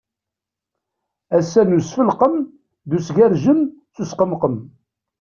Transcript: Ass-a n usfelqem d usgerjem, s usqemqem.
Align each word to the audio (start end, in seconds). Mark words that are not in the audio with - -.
Ass-a 1.37 1.61
n 1.69 1.75
usfelqem 1.77 2.35
d 2.89 2.91
usgerjem, 2.97 3.61
s 3.95 3.97
usqemqem. 4.03 4.55